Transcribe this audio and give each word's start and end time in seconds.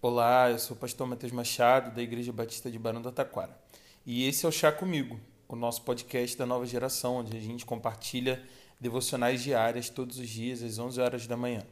Olá, 0.00 0.48
eu 0.48 0.60
sou 0.60 0.76
o 0.76 0.78
pastor 0.78 1.08
Matheus 1.08 1.32
Machado, 1.32 1.92
da 1.92 2.00
Igreja 2.00 2.32
Batista 2.32 2.70
de 2.70 2.78
Barão 2.78 3.02
do 3.02 3.10
Taquara. 3.10 3.58
E 4.06 4.28
esse 4.28 4.46
é 4.46 4.48
o 4.48 4.52
Chá 4.52 4.70
Comigo, 4.70 5.18
o 5.48 5.56
nosso 5.56 5.82
podcast 5.82 6.38
da 6.38 6.46
nova 6.46 6.64
geração, 6.64 7.16
onde 7.16 7.36
a 7.36 7.40
gente 7.40 7.66
compartilha 7.66 8.40
devocionais 8.80 9.42
diárias 9.42 9.88
todos 9.90 10.16
os 10.20 10.28
dias, 10.28 10.62
às 10.62 10.78
11 10.78 11.00
horas 11.00 11.26
da 11.26 11.36
manhã. 11.36 11.64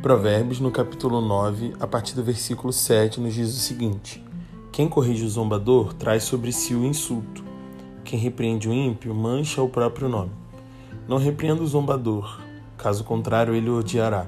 Provérbios, 0.00 0.60
no 0.60 0.70
capítulo 0.70 1.20
9, 1.20 1.74
a 1.80 1.86
partir 1.88 2.14
do 2.14 2.22
versículo 2.22 2.72
7, 2.72 3.18
nos 3.18 3.34
diz 3.34 3.48
o 3.48 3.58
seguinte: 3.58 4.24
Quem 4.70 4.88
corrige 4.88 5.24
o 5.24 5.28
zombador 5.28 5.94
traz 5.94 6.22
sobre 6.22 6.52
si 6.52 6.76
o 6.76 6.84
insulto 6.84 7.47
quem 8.08 8.18
repreende 8.18 8.70
o 8.70 8.72
ímpio 8.72 9.14
mancha 9.14 9.60
o 9.60 9.68
próprio 9.68 10.08
nome. 10.08 10.30
Não 11.06 11.18
repreenda 11.18 11.62
o 11.62 11.66
zombador, 11.66 12.40
caso 12.78 13.04
contrário 13.04 13.54
ele 13.54 13.68
o 13.68 13.78
odiará. 13.78 14.24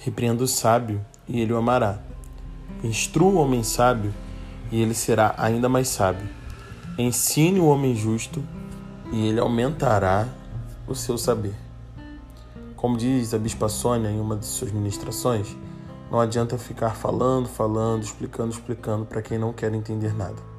Repreenda 0.00 0.42
o 0.42 0.48
sábio 0.48 1.00
e 1.28 1.40
ele 1.40 1.52
o 1.52 1.56
amará. 1.56 2.00
Instrua 2.82 3.30
o 3.30 3.36
homem 3.36 3.62
sábio 3.62 4.12
e 4.72 4.82
ele 4.82 4.92
será 4.92 5.36
ainda 5.38 5.68
mais 5.68 5.86
sábio. 5.86 6.28
Ensine 6.98 7.60
o 7.60 7.66
homem 7.66 7.94
justo 7.94 8.42
e 9.12 9.28
ele 9.28 9.38
aumentará 9.38 10.26
o 10.88 10.94
seu 10.96 11.16
saber. 11.16 11.54
Como 12.74 12.96
diz 12.96 13.32
a 13.32 13.38
Bispa 13.38 13.68
Sônia 13.68 14.10
em 14.10 14.18
uma 14.18 14.34
de 14.34 14.46
suas 14.46 14.72
ministrações, 14.72 15.56
não 16.10 16.18
adianta 16.18 16.58
ficar 16.58 16.96
falando, 16.96 17.48
falando, 17.48 18.02
explicando, 18.02 18.50
explicando 18.50 19.06
para 19.06 19.22
quem 19.22 19.38
não 19.38 19.52
quer 19.52 19.72
entender 19.72 20.12
nada. 20.12 20.55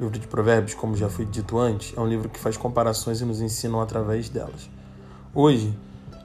O 0.00 0.04
livro 0.04 0.18
de 0.18 0.26
Provérbios, 0.28 0.72
como 0.72 0.96
já 0.96 1.10
foi 1.10 1.26
dito 1.26 1.58
antes, 1.58 1.92
é 1.94 2.00
um 2.00 2.08
livro 2.08 2.30
que 2.30 2.40
faz 2.40 2.56
comparações 2.56 3.20
e 3.20 3.24
nos 3.26 3.42
ensina 3.42 3.82
através 3.82 4.30
delas. 4.30 4.70
Hoje, 5.34 5.76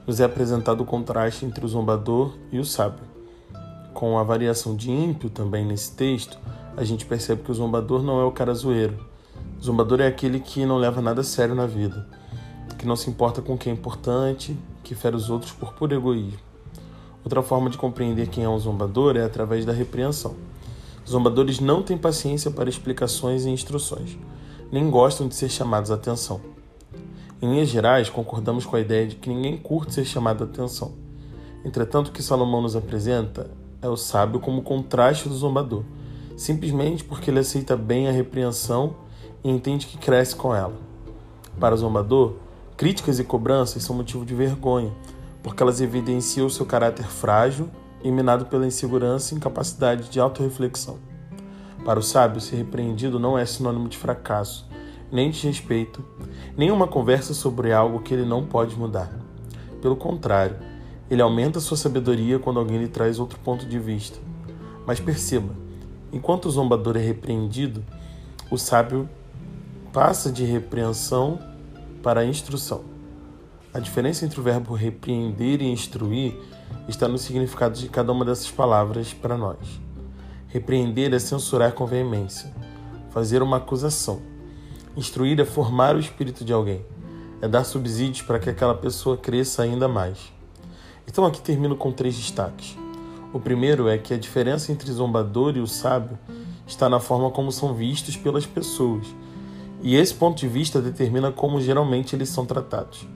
nos 0.06 0.18
é 0.18 0.24
apresentado 0.24 0.80
o 0.80 0.86
contraste 0.86 1.44
entre 1.44 1.62
o 1.62 1.68
zombador 1.68 2.32
e 2.50 2.58
o 2.58 2.64
sábio. 2.64 3.04
Com 3.92 4.18
a 4.18 4.22
variação 4.22 4.74
de 4.74 4.90
ímpio 4.90 5.28
também 5.28 5.62
nesse 5.62 5.92
texto, 5.92 6.38
a 6.74 6.84
gente 6.84 7.04
percebe 7.04 7.42
que 7.42 7.50
o 7.50 7.54
zombador 7.54 8.02
não 8.02 8.18
é 8.18 8.24
o 8.24 8.32
cara 8.32 8.54
zoeiro. 8.54 8.96
O 9.60 9.62
zombador 9.62 10.00
é 10.00 10.06
aquele 10.06 10.40
que 10.40 10.64
não 10.64 10.78
leva 10.78 11.02
nada 11.02 11.20
a 11.20 11.24
sério 11.24 11.54
na 11.54 11.66
vida, 11.66 12.08
que 12.78 12.86
não 12.86 12.96
se 12.96 13.10
importa 13.10 13.42
com 13.42 13.58
quem 13.58 13.74
é 13.74 13.76
importante, 13.76 14.56
que 14.82 14.94
fere 14.94 15.16
os 15.16 15.28
outros 15.28 15.52
por 15.52 15.74
puro 15.74 15.94
egoísmo. 15.94 16.40
Outra 17.22 17.42
forma 17.42 17.68
de 17.68 17.76
compreender 17.76 18.28
quem 18.28 18.42
é 18.42 18.48
um 18.48 18.58
zombador 18.58 19.18
é 19.18 19.22
através 19.22 19.66
da 19.66 19.72
repreensão. 19.74 20.34
Zombadores 21.08 21.60
não 21.60 21.82
têm 21.82 21.96
paciência 21.96 22.50
para 22.50 22.68
explicações 22.68 23.44
e 23.44 23.50
instruções, 23.50 24.18
nem 24.72 24.90
gostam 24.90 25.28
de 25.28 25.36
ser 25.36 25.48
chamados 25.48 25.92
a 25.92 25.94
atenção. 25.94 26.40
Em 27.40 27.48
linhas 27.48 27.68
gerais, 27.68 28.10
concordamos 28.10 28.66
com 28.66 28.74
a 28.74 28.80
ideia 28.80 29.06
de 29.06 29.14
que 29.14 29.28
ninguém 29.28 29.56
curte 29.56 29.94
ser 29.94 30.04
chamado 30.04 30.42
a 30.42 30.46
atenção. 30.46 30.92
Entretanto, 31.64 32.08
o 32.08 32.12
que 32.12 32.22
Salomão 32.22 32.60
nos 32.60 32.74
apresenta 32.74 33.48
é 33.80 33.88
o 33.88 33.96
sábio 33.96 34.40
como 34.40 34.62
contraste 34.62 35.28
do 35.28 35.34
zombador, 35.36 35.84
simplesmente 36.36 37.04
porque 37.04 37.30
ele 37.30 37.38
aceita 37.38 37.76
bem 37.76 38.08
a 38.08 38.12
repreensão 38.12 38.96
e 39.44 39.50
entende 39.50 39.86
que 39.86 39.98
cresce 39.98 40.34
com 40.34 40.52
ela. 40.52 40.74
Para 41.60 41.74
o 41.74 41.78
zombador, 41.78 42.34
críticas 42.76 43.20
e 43.20 43.24
cobranças 43.24 43.82
são 43.84 43.94
motivo 43.94 44.24
de 44.24 44.34
vergonha, 44.34 44.92
porque 45.40 45.62
elas 45.62 45.80
evidenciam 45.80 46.48
o 46.48 46.50
seu 46.50 46.66
caráter 46.66 47.06
frágil 47.06 47.70
e 48.02 48.10
minado 48.10 48.46
pela 48.46 48.66
insegurança 48.66 49.34
e 49.34 49.36
incapacidade 49.36 50.08
de 50.08 50.20
autorreflexão. 50.20 50.98
Para 51.84 51.98
o 51.98 52.02
sábio, 52.02 52.40
ser 52.40 52.56
repreendido 52.56 53.18
não 53.18 53.38
é 53.38 53.44
sinônimo 53.44 53.88
de 53.88 53.96
fracasso, 53.96 54.68
nem 55.10 55.30
de 55.30 55.46
respeito, 55.46 56.04
nem 56.56 56.70
uma 56.70 56.88
conversa 56.88 57.32
sobre 57.32 57.72
algo 57.72 58.00
que 58.00 58.12
ele 58.12 58.24
não 58.24 58.44
pode 58.44 58.76
mudar. 58.76 59.10
Pelo 59.80 59.96
contrário, 59.96 60.56
ele 61.08 61.22
aumenta 61.22 61.60
sua 61.60 61.76
sabedoria 61.76 62.38
quando 62.38 62.58
alguém 62.58 62.78
lhe 62.78 62.88
traz 62.88 63.18
outro 63.18 63.38
ponto 63.38 63.66
de 63.66 63.78
vista. 63.78 64.18
Mas 64.84 64.98
perceba, 64.98 65.54
enquanto 66.12 66.46
o 66.46 66.50
zombador 66.50 66.96
é 66.96 67.00
repreendido, 67.00 67.84
o 68.50 68.58
sábio 68.58 69.08
passa 69.92 70.30
de 70.30 70.44
repreensão 70.44 71.38
para 72.02 72.24
instrução. 72.24 72.95
A 73.76 73.78
diferença 73.78 74.24
entre 74.24 74.40
o 74.40 74.42
verbo 74.42 74.72
repreender 74.72 75.60
e 75.60 75.70
instruir 75.70 76.34
está 76.88 77.06
no 77.06 77.18
significado 77.18 77.78
de 77.78 77.90
cada 77.90 78.10
uma 78.10 78.24
dessas 78.24 78.50
palavras 78.50 79.12
para 79.12 79.36
nós. 79.36 79.58
Repreender 80.48 81.12
é 81.12 81.18
censurar 81.18 81.72
com 81.74 81.84
veemência, 81.84 82.50
fazer 83.10 83.42
uma 83.42 83.58
acusação. 83.58 84.22
Instruir 84.96 85.38
é 85.40 85.44
formar 85.44 85.94
o 85.94 86.00
espírito 86.00 86.42
de 86.42 86.54
alguém, 86.54 86.86
é 87.42 87.46
dar 87.46 87.64
subsídios 87.64 88.22
para 88.22 88.38
que 88.38 88.48
aquela 88.48 88.74
pessoa 88.74 89.14
cresça 89.14 89.62
ainda 89.62 89.86
mais. 89.86 90.32
Então 91.06 91.26
aqui 91.26 91.42
termino 91.42 91.76
com 91.76 91.92
três 91.92 92.16
destaques. 92.16 92.78
O 93.30 93.38
primeiro 93.38 93.90
é 93.90 93.98
que 93.98 94.14
a 94.14 94.18
diferença 94.18 94.72
entre 94.72 94.90
zombador 94.90 95.54
e 95.54 95.60
o 95.60 95.66
sábio 95.66 96.18
está 96.66 96.88
na 96.88 96.98
forma 96.98 97.30
como 97.30 97.52
são 97.52 97.74
vistos 97.74 98.16
pelas 98.16 98.46
pessoas, 98.46 99.06
e 99.82 99.96
esse 99.96 100.14
ponto 100.14 100.38
de 100.38 100.48
vista 100.48 100.80
determina 100.80 101.30
como 101.30 101.60
geralmente 101.60 102.16
eles 102.16 102.30
são 102.30 102.46
tratados. 102.46 103.06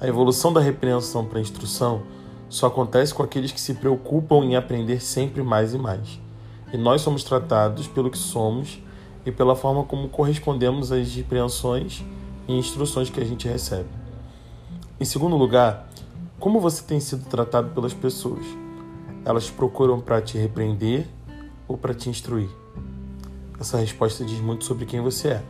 A 0.00 0.06
evolução 0.06 0.52
da 0.52 0.60
repreensão 0.60 1.24
para 1.26 1.38
a 1.38 1.42
instrução 1.42 2.02
só 2.48 2.68
acontece 2.68 3.12
com 3.12 3.24
aqueles 3.24 3.50
que 3.50 3.60
se 3.60 3.74
preocupam 3.74 4.44
em 4.44 4.54
aprender 4.54 5.02
sempre 5.02 5.42
mais 5.42 5.74
e 5.74 5.78
mais. 5.78 6.20
E 6.72 6.76
nós 6.76 7.00
somos 7.00 7.24
tratados 7.24 7.88
pelo 7.88 8.08
que 8.08 8.16
somos 8.16 8.80
e 9.26 9.32
pela 9.32 9.56
forma 9.56 9.82
como 9.82 10.08
correspondemos 10.08 10.92
às 10.92 11.12
repreensões 11.12 12.04
e 12.46 12.56
instruções 12.56 13.10
que 13.10 13.20
a 13.20 13.24
gente 13.24 13.48
recebe. 13.48 13.88
Em 15.00 15.04
segundo 15.04 15.36
lugar, 15.36 15.88
como 16.38 16.60
você 16.60 16.80
tem 16.84 17.00
sido 17.00 17.28
tratado 17.28 17.70
pelas 17.70 17.92
pessoas? 17.92 18.46
Elas 19.24 19.50
procuram 19.50 19.98
para 19.98 20.22
te 20.22 20.38
repreender 20.38 21.08
ou 21.66 21.76
para 21.76 21.92
te 21.92 22.08
instruir? 22.08 22.48
Essa 23.58 23.78
resposta 23.78 24.24
diz 24.24 24.38
muito 24.38 24.64
sobre 24.64 24.86
quem 24.86 25.00
você 25.00 25.28
é. 25.30 25.42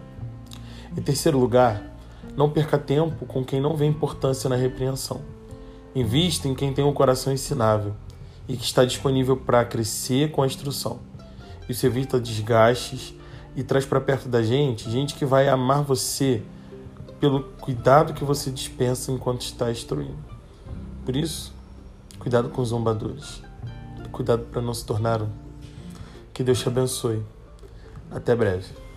Em 0.96 1.02
terceiro 1.02 1.38
lugar, 1.38 1.97
não 2.36 2.50
perca 2.50 2.78
tempo 2.78 3.26
com 3.26 3.44
quem 3.44 3.60
não 3.60 3.76
vê 3.76 3.86
importância 3.86 4.48
na 4.48 4.56
repreensão. 4.56 5.20
Invista 5.94 6.48
em 6.48 6.54
quem 6.54 6.72
tem 6.72 6.84
um 6.84 6.92
coração 6.92 7.32
ensinável 7.32 7.94
e 8.48 8.56
que 8.56 8.64
está 8.64 8.84
disponível 8.84 9.36
para 9.36 9.64
crescer 9.64 10.30
com 10.30 10.42
a 10.42 10.46
instrução. 10.46 11.00
Isso 11.68 11.84
evita 11.84 12.20
desgastes 12.20 13.14
e 13.56 13.62
traz 13.62 13.84
para 13.84 14.00
perto 14.00 14.28
da 14.28 14.42
gente 14.42 14.90
gente 14.90 15.14
que 15.14 15.24
vai 15.24 15.48
amar 15.48 15.82
você 15.82 16.42
pelo 17.20 17.42
cuidado 17.42 18.14
que 18.14 18.24
você 18.24 18.50
dispensa 18.50 19.10
enquanto 19.10 19.42
está 19.42 19.70
instruindo. 19.70 20.18
Por 21.04 21.16
isso, 21.16 21.52
cuidado 22.18 22.48
com 22.48 22.62
os 22.62 22.68
zombadores. 22.68 23.42
Cuidado 24.12 24.44
para 24.44 24.62
não 24.62 24.72
se 24.72 24.84
tornar 24.86 25.22
um. 25.22 25.28
Que 26.32 26.42
Deus 26.42 26.60
te 26.60 26.68
abençoe. 26.68 27.22
Até 28.10 28.34
breve. 28.34 28.87